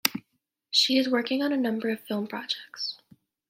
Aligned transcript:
She 0.71 0.97
is 0.97 1.07
working 1.11 1.43
on 1.43 1.53
a 1.53 1.57
number 1.57 1.89
of 1.89 1.99
film 2.01 2.25
projects. 2.25 2.97